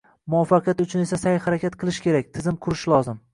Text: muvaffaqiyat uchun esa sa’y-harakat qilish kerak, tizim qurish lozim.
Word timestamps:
muvaffaqiyat 0.33 0.79
uchun 0.85 1.03
esa 1.03 1.19
sa’y-harakat 1.25 1.77
qilish 1.85 2.01
kerak, 2.07 2.33
tizim 2.39 2.59
qurish 2.67 2.89
lozim. 2.95 3.23